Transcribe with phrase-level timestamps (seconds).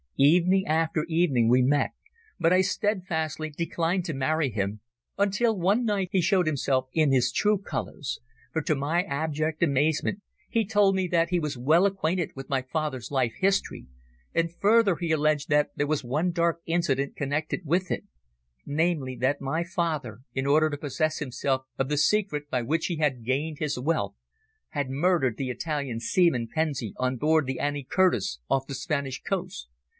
[0.17, 1.91] Evening after evening we met,
[2.39, 4.79] but I steadfastly declined to marry him,
[5.17, 8.19] until one night he showed himself in his true colours,
[8.53, 12.61] for to my abject amazement he told me that he was well acquainted with my
[12.61, 13.87] father's life story,
[14.33, 18.03] and further he alleged that there was one dark incident connected with it
[18.63, 22.97] namely that my father, in order to possess himself of the secret by which he
[22.97, 24.13] had gained his wealth,
[24.69, 29.67] had murdered the Italian seaman, Pensi, on board the Annie Curtis off the Spanish coast.